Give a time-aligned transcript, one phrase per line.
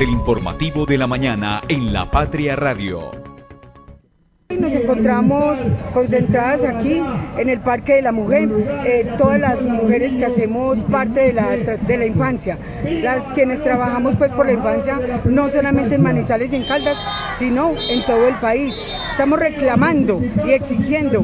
[0.00, 3.10] del informativo de la mañana en La Patria Radio.
[4.48, 5.58] Nos encontramos
[5.92, 7.02] concentradas aquí
[7.36, 8.48] en el Parque de la Mujer,
[8.86, 12.58] eh, todas las mujeres que hacemos parte de la, de la infancia,
[13.02, 16.96] las quienes trabajamos pues por la infancia, no solamente en Manizales y en Caldas,
[17.38, 18.74] sino en todo el país.
[19.10, 21.22] Estamos reclamando y exigiendo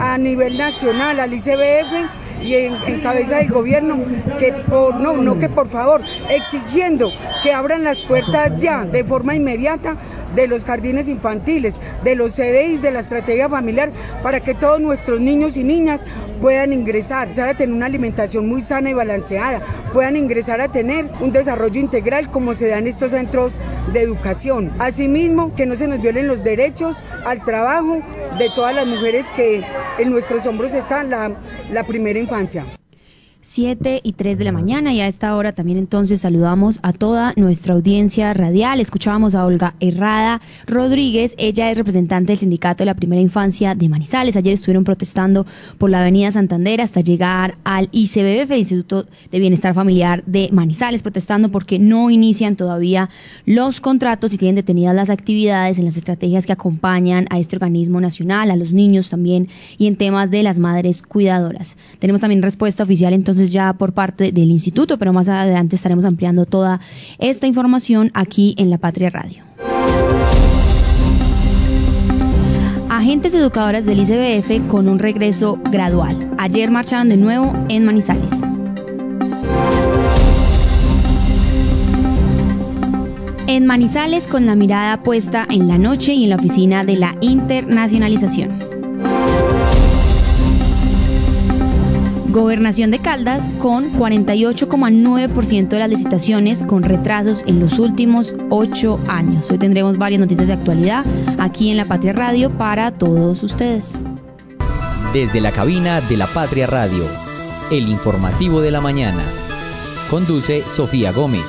[0.00, 3.98] a nivel nacional al ICBF y en, cabeza del gobierno
[4.38, 7.10] que por no, no que por favor, exigiendo
[7.42, 9.96] que abran las puertas ya de forma inmediata
[10.34, 13.90] de los jardines infantiles, de los CDIs, de la estrategia familiar,
[14.22, 16.02] para que todos nuestros niños y niñas
[16.40, 19.60] puedan ingresar a tener una alimentación muy sana y balanceada,
[19.92, 23.54] puedan ingresar a tener un desarrollo integral como se da en estos centros
[23.92, 24.72] de educación.
[24.78, 28.00] Asimismo, que no se nos violen los derechos al trabajo
[28.38, 29.62] de todas las mujeres que
[29.98, 31.10] en nuestros hombros están
[31.68, 32.66] la primera infancia.
[33.44, 37.34] 7 y 3 de la mañana y a esta hora también entonces saludamos a toda
[37.36, 38.80] nuestra audiencia radial.
[38.80, 43.90] Escuchábamos a Olga Herrada Rodríguez, ella es representante del Sindicato de la Primera Infancia de
[43.90, 44.36] Manizales.
[44.36, 45.44] Ayer estuvieron protestando
[45.76, 51.02] por la Avenida Santander hasta llegar al ICBF, el Instituto de Bienestar Familiar de Manizales,
[51.02, 53.10] protestando porque no inician todavía
[53.44, 58.00] los contratos y tienen detenidas las actividades en las estrategias que acompañan a este organismo
[58.00, 61.76] nacional, a los niños también y en temas de las madres cuidadoras.
[61.98, 66.04] Tenemos también respuesta oficial entonces entonces ya por parte del instituto, pero más adelante estaremos
[66.04, 66.80] ampliando toda
[67.18, 69.42] esta información aquí en La Patria Radio.
[72.88, 76.30] Agentes educadoras del ICBF con un regreso gradual.
[76.38, 78.30] Ayer marcharon de nuevo en Manizales.
[83.48, 87.16] En Manizales con la mirada puesta en la noche y en la oficina de la
[87.20, 88.83] internacionalización.
[92.34, 99.48] Gobernación de Caldas con 48,9% de las licitaciones con retrasos en los últimos ocho años.
[99.52, 101.04] Hoy tendremos varias noticias de actualidad
[101.38, 103.96] aquí en La Patria Radio para todos ustedes.
[105.12, 107.04] Desde la cabina de La Patria Radio,
[107.70, 109.22] el informativo de la mañana.
[110.10, 111.46] Conduce Sofía Gómez,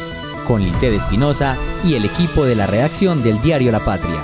[0.48, 4.22] con Licede Espinosa y el equipo de la redacción del diario La Patria.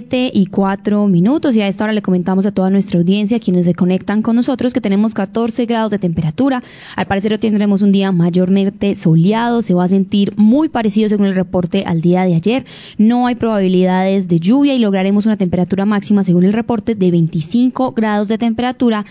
[0.00, 3.66] 7 y 4 minutos y a esta hora le comentamos a toda nuestra audiencia, quienes
[3.66, 6.62] se conectan con nosotros, que tenemos 14 grados de temperatura.
[6.96, 11.26] Al parecer hoy tendremos un día mayormente soleado, se va a sentir muy parecido según
[11.26, 12.64] el reporte al día de ayer.
[12.96, 17.92] No hay probabilidades de lluvia y lograremos una temperatura máxima según el reporte de 25
[17.92, 19.04] grados de temperatura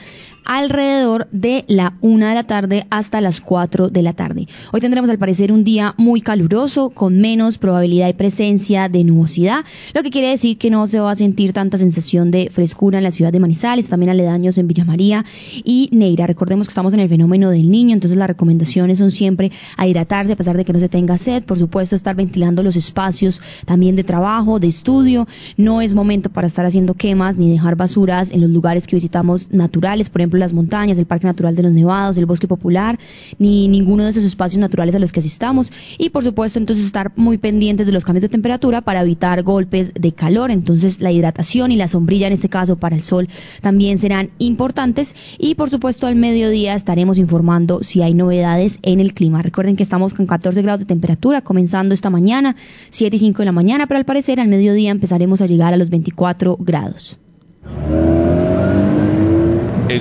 [0.46, 4.48] alrededor de la una de la tarde hasta las 4 de la tarde.
[4.72, 9.66] Hoy tendremos al parecer un día muy caluroso, con menos probabilidad y presencia de nubosidad,
[9.94, 13.04] lo que quiere decir que no se va a sentir tanta sensación de frescura en
[13.04, 15.26] la ciudad de Manizales, también aledaños en Villa María
[15.64, 16.28] y Neira.
[16.28, 20.34] Recordemos que estamos en el fenómeno del niño, entonces las recomendaciones son siempre a hidratarse
[20.34, 23.96] a pesar de que no se tenga sed, por supuesto estar ventilando los espacios también
[23.96, 28.42] de trabajo, de estudio, no es momento para estar haciendo quemas ni dejar basuras en
[28.42, 32.18] los lugares que visitamos naturales, por ejemplo las montañas, el Parque Natural de los Nevados,
[32.18, 32.98] el Bosque Popular,
[33.38, 35.72] ni ninguno de esos espacios naturales a los que asistamos.
[35.98, 39.92] Y por supuesto, entonces estar muy pendientes de los cambios de temperatura para evitar golpes
[39.94, 40.52] de calor.
[40.52, 43.28] Entonces, la hidratación y la sombrilla, en este caso para el sol,
[43.62, 45.16] también serán importantes.
[45.38, 49.42] Y por supuesto, al mediodía estaremos informando si hay novedades en el clima.
[49.42, 52.56] Recuerden que estamos con 14 grados de temperatura, comenzando esta mañana,
[52.90, 55.78] 7 y 5 de la mañana, pero al parecer al mediodía empezaremos a llegar a
[55.78, 57.18] los 24 grados.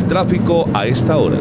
[0.09, 1.37] Tráfico a esta hora.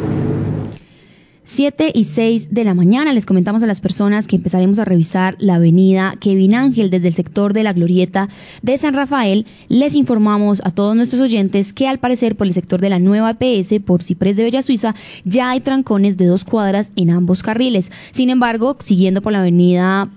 [1.45, 5.37] 7 y 6 de la mañana les comentamos a las personas que empezaremos a revisar
[5.39, 8.27] la avenida Kevin Ángel desde el sector de la Glorieta
[8.61, 9.45] de San Rafael.
[9.69, 13.37] Les informamos a todos nuestros oyentes que al parecer por el sector de la nueva
[13.39, 17.93] EPS por Ciprés de Bella Suiza ya hay trancones de dos cuadras en ambos carriles.
[18.11, 20.09] Sin embargo, siguiendo por la avenida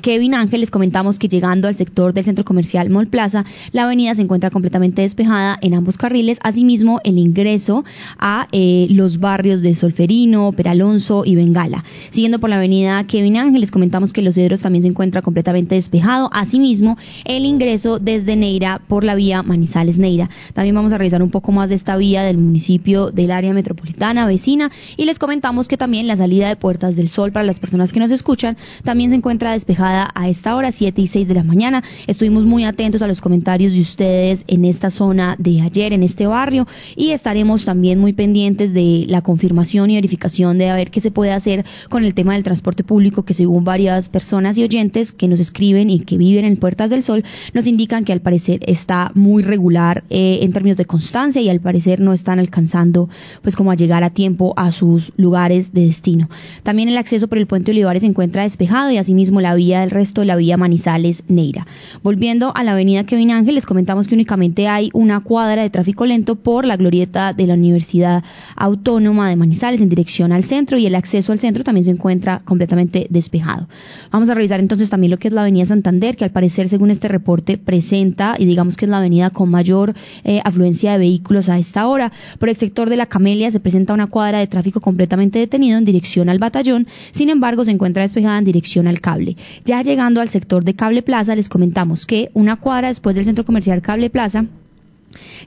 [0.00, 4.14] Kevin Ángel, les comentamos que llegando al sector del centro comercial Mall Plaza, la avenida
[4.14, 6.38] se encuentra completamente despejada en ambos carriles.
[6.42, 7.84] Asimismo, el ingreso
[8.18, 11.84] a eh, los barrios de Solferino, Peralonso y Bengala.
[12.08, 15.74] Siguiendo por la avenida Kevin Ángel, les comentamos que Los Cedros también se encuentra completamente
[15.74, 16.30] despejado.
[16.32, 20.30] Asimismo, el ingreso desde Neira por la vía Manizales-Neira.
[20.54, 24.26] También vamos a revisar un poco más de esta vía del municipio del área metropolitana
[24.26, 27.92] vecina y les comentamos que también la salida de Puertas del Sol para las personas
[27.92, 31.42] que nos escuchan también se encuentra despejada a esta hora, 7 y 6 de la
[31.42, 31.82] mañana.
[32.06, 36.26] Estuvimos muy atentos a los comentarios de ustedes en esta zona de ayer, en este
[36.26, 41.00] barrio, y estaremos también muy pendientes de la confirmación y verificación de a ver qué
[41.00, 45.12] se puede hacer con el tema del transporte público, que según varias personas y oyentes
[45.12, 48.60] que nos escriben y que viven en Puertas del Sol, nos indican que al parecer
[48.66, 53.08] está muy regular eh, en términos de constancia y al parecer no están alcanzando
[53.42, 56.28] pues como a llegar a tiempo a sus lugares de destino.
[56.62, 59.90] También el acceso por el puente Olivares se encuentra despejado y asimismo la vía del
[59.90, 61.66] resto de la vía Manizales Neira.
[62.02, 66.06] Volviendo a la avenida Kevin Ángel, les comentamos que únicamente hay una cuadra de tráfico
[66.06, 68.24] lento por la glorieta de la Universidad
[68.56, 72.42] Autónoma de Manizales en dirección al centro y el acceso al centro también se encuentra
[72.44, 73.68] completamente despejado.
[74.10, 76.90] Vamos a revisar entonces también lo que es la avenida Santander, que al parecer según
[76.90, 81.48] este reporte presenta y digamos que es la avenida con mayor eh, afluencia de vehículos
[81.48, 82.12] a esta hora.
[82.38, 85.84] Por el sector de la Camelia se presenta una cuadra de tráfico completamente detenido en
[85.84, 89.36] dirección al batallón, sin embargo se encuentra despejada en dirección al cable.
[89.64, 93.44] Ya llegando al sector de Cable Plaza les comentamos que una cuadra después del centro
[93.44, 94.46] comercial Cable Plaza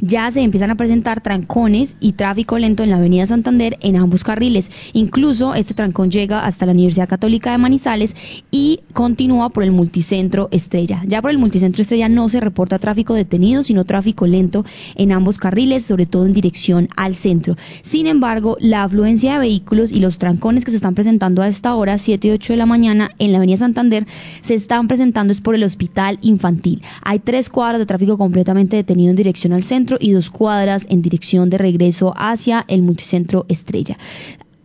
[0.02, 4.24] ya se empiezan a presentar trancones y tráfico lento en la avenida Santander en ambos
[4.24, 4.72] carriles.
[4.94, 8.16] Incluso este trancón llega hasta la Universidad Católica de Manizales
[8.52, 11.04] y continúa por el multicentro Estrella.
[11.08, 14.66] Ya por el multicentro Estrella no se reporta tráfico detenido, sino tráfico lento
[14.96, 17.58] en ambos carriles, sobre todo en dirección al centro.
[17.82, 21.76] Sin embargo, la afluencia de vehículos y los trancones que se están presentando a esta
[21.76, 24.06] hora, 7 y 8 de la mañana, en la avenida Santander,
[24.42, 26.82] se están presentando es por el hospital infantil.
[27.02, 31.02] Hay tres cuadros de tráfico completamente detenido en dirección al centro y dos cuadras en
[31.02, 33.98] dirección de regreso hacia el multicentro Estrella.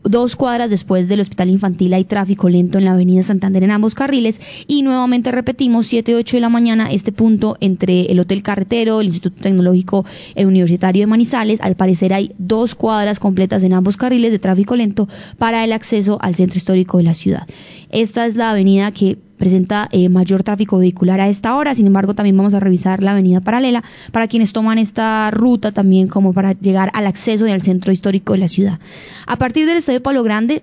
[0.03, 3.95] Dos cuadras después del hospital infantil hay tráfico lento en la avenida Santander en ambos
[3.95, 8.43] carriles y nuevamente repetimos 7 y 8 de la mañana este punto entre el Hotel
[8.43, 10.07] Carretero, el Instituto Tecnológico
[10.37, 11.61] Universitario de Manizales.
[11.61, 16.17] Al parecer hay dos cuadras completas en ambos carriles de tráfico lento para el acceso
[16.23, 17.47] al centro histórico de la ciudad.
[17.91, 21.75] Esta es la avenida que presenta eh, mayor tráfico vehicular a esta hora.
[21.75, 23.83] Sin embargo, también vamos a revisar la avenida paralela
[24.13, 28.35] para quienes toman esta ruta también como para llegar al acceso y al centro histórico
[28.35, 28.79] de la ciudad.
[29.27, 30.63] A partir del Estadio Palo Grande,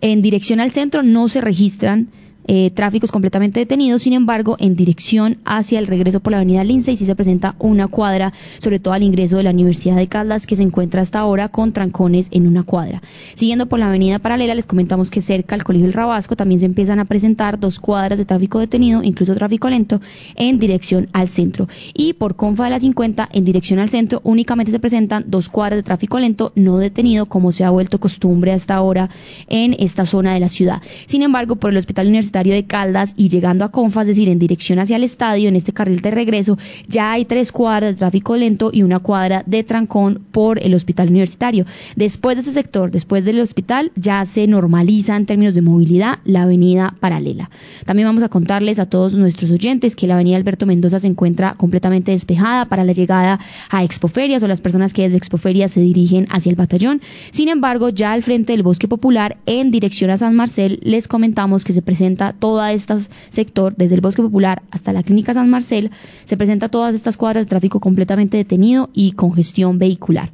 [0.00, 2.08] en dirección al centro, no se registran
[2.46, 6.96] eh, tráficos completamente detenidos, sin embargo, en dirección hacia el regreso por la avenida Lince
[6.96, 10.56] sí se presenta una cuadra, sobre todo al ingreso de la Universidad de Caldas, que
[10.56, 13.02] se encuentra hasta ahora con trancones en una cuadra.
[13.34, 16.66] Siguiendo por la avenida paralela, les comentamos que cerca al Colegio El Rabasco también se
[16.66, 20.00] empiezan a presentar dos cuadras de tráfico detenido, incluso tráfico lento,
[20.36, 21.68] en dirección al centro.
[21.94, 25.78] Y por Confa de la 50, en dirección al centro, únicamente se presentan dos cuadras
[25.78, 29.10] de tráfico lento no detenido, como se ha vuelto costumbre hasta ahora
[29.48, 30.82] en esta zona de la ciudad.
[31.06, 34.38] Sin embargo, por el Hospital Universitario de Caldas y llegando a Confa, es decir, en
[34.38, 38.36] dirección hacia el estadio, en este carril de regreso, ya hay tres cuadras de tráfico
[38.36, 41.64] lento y una cuadra de trancón por el hospital universitario.
[41.96, 46.42] Después de ese sector, después del hospital, ya se normaliza en términos de movilidad la
[46.42, 47.50] avenida paralela.
[47.84, 51.54] También vamos a contarles a todos nuestros oyentes que la avenida Alberto Mendoza se encuentra
[51.54, 53.40] completamente despejada para la llegada
[53.70, 57.00] a Expoferias o las personas que desde Expoferias se dirigen hacia el batallón.
[57.30, 61.64] Sin embargo, ya al frente del Bosque Popular, en dirección a San Marcel, les comentamos
[61.64, 62.94] que se presenta todo este
[63.30, 65.90] sector, desde el Bosque Popular hasta la Clínica San Marcel,
[66.24, 70.30] se presenta todas estas cuadras de tráfico completamente detenido y congestión vehicular.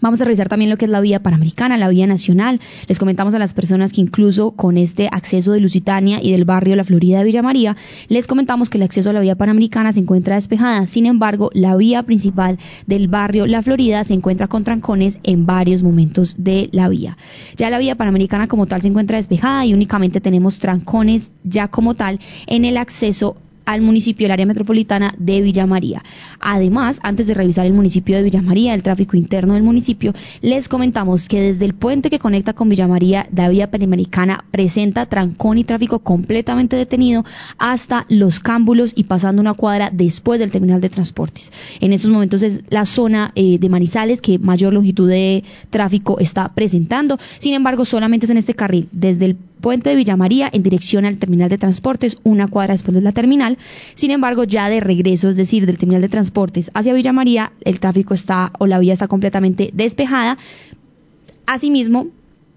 [0.00, 2.60] Vamos a revisar también lo que es la vía panamericana, la vía nacional.
[2.86, 6.76] Les comentamos a las personas que incluso con este acceso de Lusitania y del barrio
[6.76, 7.76] La Florida de Villa María,
[8.08, 10.86] les comentamos que el acceso a la vía panamericana se encuentra despejada.
[10.86, 15.82] Sin embargo, la vía principal del barrio La Florida se encuentra con trancones en varios
[15.82, 17.16] momentos de la vía.
[17.56, 21.94] Ya la vía panamericana como tal se encuentra despejada y únicamente tenemos trancones ya como
[21.94, 23.36] tal en el acceso
[23.68, 26.02] al municipio del área metropolitana de Villa María.
[26.40, 30.70] Además, antes de revisar el municipio de Villa María, el tráfico interno del municipio, les
[30.70, 35.58] comentamos que desde el puente que conecta con Villa María, la vía panamericana presenta trancón
[35.58, 37.26] y tráfico completamente detenido
[37.58, 41.52] hasta los cámbulos y pasando una cuadra después del terminal de transportes.
[41.80, 46.54] En estos momentos es la zona eh, de Manizales que mayor longitud de tráfico está
[46.54, 47.18] presentando.
[47.38, 51.04] Sin embargo, solamente es en este carril, desde el puente de Villa María en dirección
[51.04, 53.58] al terminal de transportes, una cuadra después de la terminal.
[53.94, 57.80] Sin embargo, ya de regreso, es decir, del terminal de transportes hacia Villa María, el
[57.80, 60.38] tráfico está o la vía está completamente despejada.
[61.46, 62.08] Asimismo,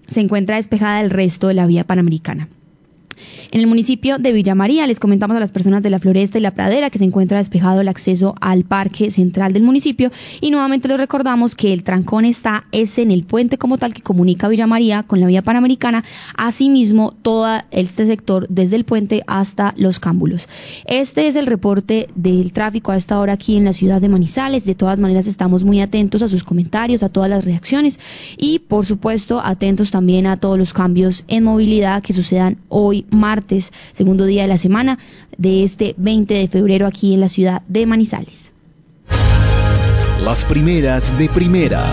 [0.08, 2.48] se encuentra despejada el resto de la vía panamericana.
[3.50, 6.40] En el municipio de Villa María les comentamos a las personas de la Floresta y
[6.40, 10.10] la Pradera que se encuentra despejado el acceso al parque central del municipio
[10.40, 14.02] y nuevamente les recordamos que el trancón está es en el puente como tal que
[14.02, 16.04] comunica Villa María con la vía panamericana,
[16.36, 20.48] asimismo todo este sector desde el puente hasta los cámbulos.
[20.86, 24.64] Este es el reporte del tráfico a esta hora aquí en la ciudad de Manizales.
[24.64, 27.98] De todas maneras estamos muy atentos a sus comentarios, a todas las reacciones
[28.36, 33.72] y por supuesto atentos también a todos los cambios en movilidad que sucedan hoy martes,
[33.92, 34.98] segundo día de la semana
[35.36, 38.52] de este 20 de febrero aquí en la ciudad de Manizales.
[40.24, 41.84] Las primeras de primera.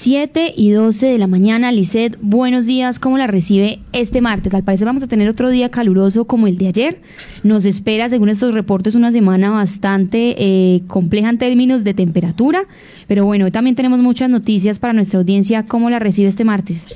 [0.00, 1.72] 7 y 12 de la mañana.
[1.72, 2.98] Lisset, buenos días.
[2.98, 4.54] ¿Cómo la recibe este martes?
[4.54, 7.00] Al parecer vamos a tener otro día caluroso como el de ayer.
[7.42, 12.62] Nos espera, según estos reportes, una semana bastante eh, compleja en términos de temperatura.
[13.06, 15.66] Pero bueno, hoy también tenemos muchas noticias para nuestra audiencia.
[15.66, 16.86] ¿Cómo la recibe este martes?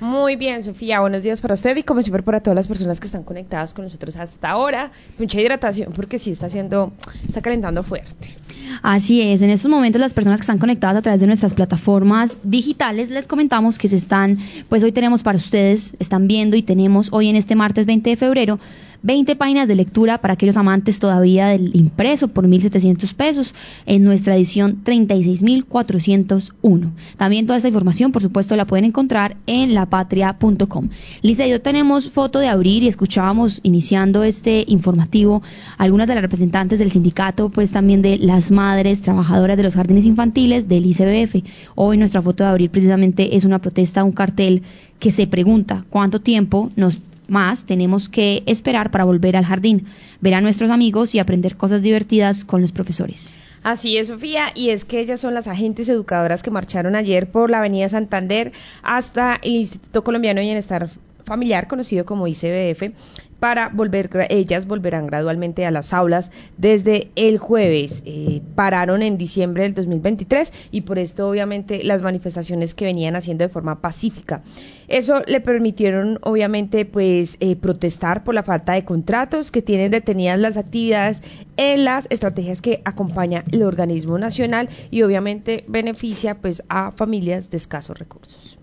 [0.00, 1.00] Muy bien, Sofía.
[1.00, 3.84] Buenos días para usted y como siempre para todas las personas que están conectadas con
[3.84, 4.90] nosotros hasta ahora.
[5.18, 6.92] Mucha hidratación porque sí está haciendo,
[7.26, 8.36] está calentando fuerte.
[8.82, 12.38] Así es, en estos momentos las personas que están conectadas a través de nuestras plataformas
[12.42, 14.38] digitales les comentamos que se están,
[14.68, 18.16] pues hoy tenemos para ustedes, están viendo y tenemos hoy en este martes 20 de
[18.16, 18.58] febrero
[19.06, 23.54] 20 páginas de lectura para aquellos amantes todavía del impreso por 1.700 pesos
[23.86, 26.90] en nuestra edición 36.401.
[27.16, 30.88] También toda esta información, por supuesto, la pueden encontrar en lapatria.com.
[31.22, 35.40] Lisa, yo tenemos foto de abrir y escuchábamos iniciando este informativo
[35.78, 40.06] algunas de las representantes del sindicato, pues también de las madres trabajadoras de los jardines
[40.06, 41.44] infantiles del ICBF.
[41.76, 44.62] Hoy nuestra foto de abrir precisamente es una protesta, un cartel
[44.98, 46.98] que se pregunta cuánto tiempo nos
[47.28, 49.86] más tenemos que esperar para volver al jardín,
[50.20, 53.34] ver a nuestros amigos y aprender cosas divertidas con los profesores.
[53.62, 57.50] Así es, Sofía, y es que ellas son las agentes educadoras que marcharon ayer por
[57.50, 58.52] la Avenida Santander
[58.82, 60.88] hasta el Instituto Colombiano de Bienestar
[61.26, 62.94] Familiar, conocido como ICBF,
[63.40, 68.02] para volver, ellas volverán gradualmente a las aulas desde el jueves.
[68.06, 73.44] Eh, pararon en diciembre del 2023 y por esto obviamente las manifestaciones que venían haciendo
[73.44, 74.42] de forma pacífica.
[74.88, 80.38] Eso le permitieron obviamente pues eh, protestar por la falta de contratos que tienen detenidas
[80.38, 81.22] las actividades
[81.56, 87.58] en las estrategias que acompaña el organismo nacional y obviamente beneficia pues a familias de
[87.58, 88.58] escasos recursos.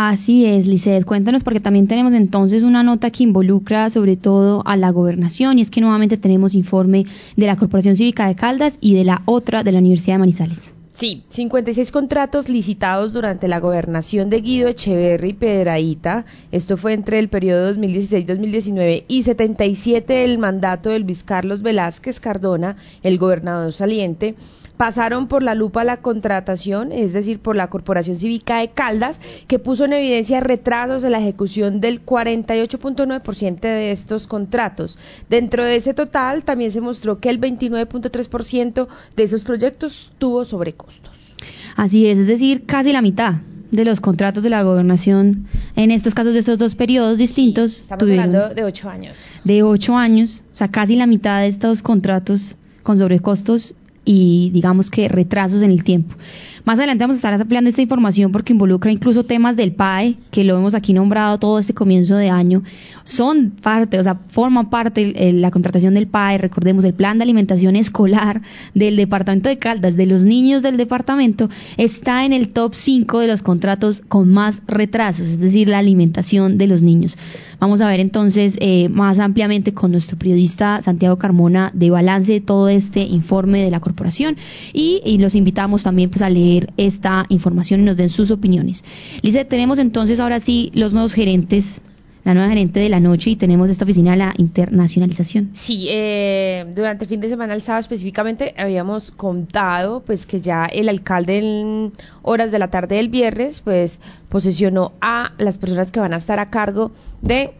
[0.00, 4.76] Así es, Liced, cuéntanos porque también tenemos entonces una nota que involucra sobre todo a
[4.76, 7.04] la gobernación y es que nuevamente tenemos informe
[7.36, 10.72] de la Corporación Cívica de Caldas y de la otra de la Universidad de Manizales.
[10.92, 17.28] Sí, 56 contratos licitados durante la gobernación de Guido Echeverri Pedraíta, esto fue entre el
[17.28, 24.36] periodo 2016-2019 y 77 del mandato de Luis Carlos Velázquez Cardona, el gobernador saliente,
[24.78, 29.58] pasaron por la lupa la contratación, es decir, por la Corporación Cívica de Caldas, que
[29.58, 34.98] puso en evidencia retrasos en la ejecución del 48.9% de estos contratos.
[35.28, 41.34] Dentro de ese total también se mostró que el 29.3% de esos proyectos tuvo sobrecostos.
[41.76, 43.34] Así es, es decir, casi la mitad
[43.70, 47.72] de los contratos de la gobernación en estos casos de estos dos periodos distintos.
[47.72, 49.28] Sí, estamos hablando de ocho años.
[49.44, 53.74] De ocho años, o sea, casi la mitad de estos contratos con sobrecostos
[54.10, 56.16] y digamos que retrasos en el tiempo.
[56.64, 60.44] Más adelante vamos a estar ampliando esta información porque involucra incluso temas del PAE, que
[60.44, 62.62] lo hemos aquí nombrado todo este comienzo de año.
[63.04, 67.24] Son parte, o sea, forman parte de la contratación del PAE, recordemos, el plan de
[67.24, 68.40] alimentación escolar
[68.74, 73.26] del departamento de Caldas, de los niños del departamento, está en el top 5 de
[73.26, 77.18] los contratos con más retrasos, es decir, la alimentación de los niños.
[77.60, 82.40] Vamos a ver entonces eh, más ampliamente con nuestro periodista Santiago Carmona de balance de
[82.40, 84.36] todo este informe de la corporación
[84.72, 88.84] y, los invitamos también pues a leer esta información y nos den sus opiniones.
[89.22, 91.80] Lice, tenemos entonces ahora sí los nuevos gerentes
[92.24, 95.50] la nueva gerente de la noche y tenemos esta oficina de la internacionalización.
[95.54, 100.66] Sí, eh, durante el fin de semana, el sábado específicamente, habíamos contado pues que ya
[100.66, 106.00] el alcalde en horas de la tarde del viernes pues posesionó a las personas que
[106.00, 106.90] van a estar a cargo
[107.22, 107.52] de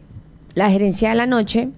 [0.55, 1.69] la gerencia de la noche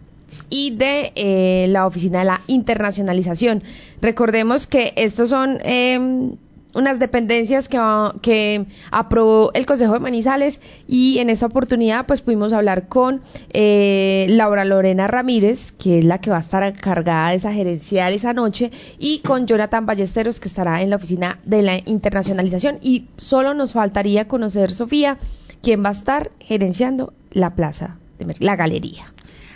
[0.49, 3.63] y de eh, la oficina de la internacionalización.
[4.01, 5.59] Recordemos que estos son...
[5.63, 6.31] Eh,
[6.73, 7.79] unas dependencias que,
[8.21, 13.21] que aprobó el Consejo de Manizales y en esta oportunidad pues pudimos hablar con
[13.53, 18.13] eh, Laura Lorena Ramírez, que es la que va a estar encargada de esa gerencial
[18.13, 22.77] esa noche, y con Jonathan Ballesteros, que estará en la oficina de la internacionalización.
[22.81, 25.17] Y solo nos faltaría conocer, Sofía,
[25.61, 29.10] quién va a estar gerenciando la plaza, de la galería.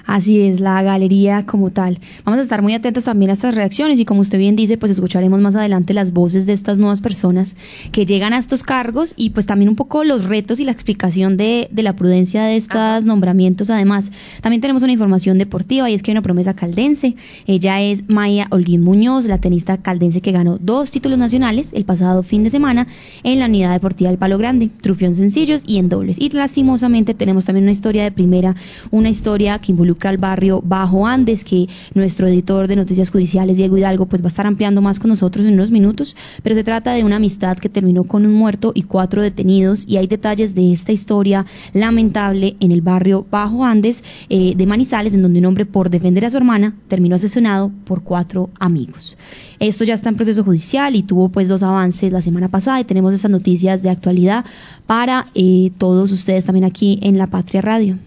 [0.05, 1.99] Así es, la galería como tal.
[2.23, 4.91] Vamos a estar muy atentos también a estas reacciones y como usted bien dice, pues
[4.91, 7.55] escucharemos más adelante las voces de estas nuevas personas
[7.91, 11.37] que llegan a estos cargos y pues también un poco los retos y la explicación
[11.37, 13.71] de, de la prudencia de estos nombramientos.
[13.71, 17.15] Además, también tenemos una información deportiva y es que hay una promesa caldense.
[17.47, 22.21] Ella es Maya Holguín Muñoz, la tenista caldense que ganó dos títulos nacionales el pasado
[22.21, 22.85] fin de semana
[23.23, 26.17] en la unidad deportiva del Palo Grande, trufión sencillos y en dobles.
[26.19, 28.55] Y lastimosamente tenemos también una historia de primera,
[28.91, 33.57] una historia que involucra involucra al barrio Bajo Andes, que nuestro editor de Noticias Judiciales,
[33.57, 36.63] Diego Hidalgo, pues va a estar ampliando más con nosotros en unos minutos, pero se
[36.63, 40.53] trata de una amistad que terminó con un muerto y cuatro detenidos y hay detalles
[40.53, 45.45] de esta historia lamentable en el barrio Bajo Andes eh, de Manizales, en donde un
[45.45, 49.17] hombre por defender a su hermana terminó asesinado por cuatro amigos.
[49.59, 52.83] Esto ya está en proceso judicial y tuvo pues dos avances la semana pasada y
[52.83, 54.43] tenemos esas noticias de actualidad
[54.85, 57.97] para eh, todos ustedes también aquí en La Patria Radio.